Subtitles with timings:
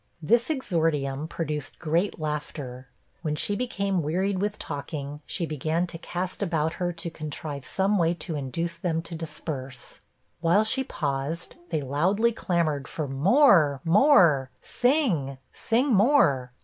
[0.19, 2.87] This exordium produced great laughter.
[3.21, 7.99] When she became wearied with talking, she began to cast about her to contrive some
[7.99, 10.01] way to induce them to disperse.
[10.39, 16.51] While she paused, they loudly clamored for 'more,' 'more,' 'sing,' 'sing more.'